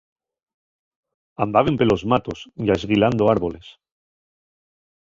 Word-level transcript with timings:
Andaben 1.45 1.75
pelos 1.79 2.01
matos 2.11 2.39
ya 2.65 2.73
esguilando 2.79 3.29
árboles. 3.35 3.67